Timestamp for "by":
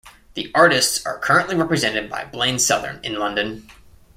2.09-2.25